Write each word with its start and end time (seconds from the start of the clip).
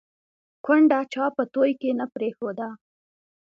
ـ 0.33 0.63
کونډه 0.65 0.99
چا 1.13 1.25
په 1.35 1.43
توى 1.53 1.71
کې 1.79 1.89
نه 1.99 2.05
پرېښوده 2.13 2.67